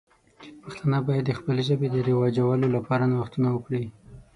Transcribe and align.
پښتانه 0.61 0.97
باید 1.07 1.23
د 1.27 1.31
خپلې 1.39 1.61
ژبې 1.69 1.87
د 1.91 1.97
رواجولو 2.09 2.67
لپاره 2.75 3.03
نوښتونه 3.11 3.47
وکړي. 3.51 3.85